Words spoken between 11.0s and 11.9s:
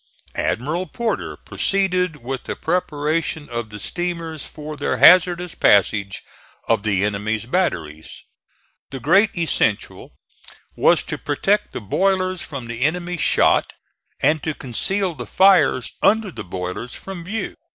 to protect the